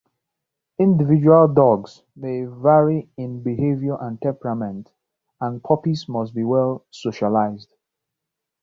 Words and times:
Individual 0.79 1.47
dogs 1.47 2.01
may 2.15 2.45
vary 2.45 3.07
in 3.17 3.43
behaviour 3.43 3.95
and 4.01 4.19
temperament, 4.19 4.91
and 5.39 5.63
puppies 5.63 6.09
must 6.09 6.33
be 6.33 6.43
well 6.43 6.83
socialized. 6.89 7.75